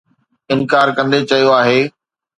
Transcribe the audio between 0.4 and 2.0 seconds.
انڪار ڪندي چيو آهي